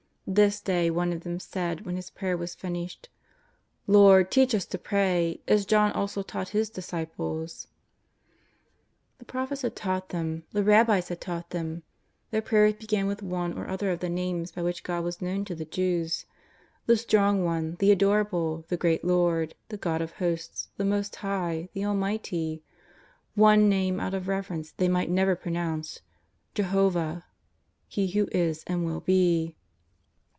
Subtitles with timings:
[0.27, 3.09] This day one of them said when His prayer was finished:
[3.87, 7.67] ^^ Lord, teach us to pray, as John also taught his disciples."
[9.17, 11.83] The Prophets had taught them; the raMs had taught them.
[12.29, 15.43] Their prayers began with one or other of the Names by which God was known
[15.43, 16.25] to the Jews:
[16.87, 21.67] ''the Strong One,"" the Adorable,"'' the great Lord,"" the God of Hosts," "the Most High,"
[21.73, 22.63] "the Almighty."
[23.35, 26.01] One ISTame out of reverence they might never ^vo nounce ^
[26.53, 27.25] Jehovah,"
[27.89, 29.57] He who is and will be."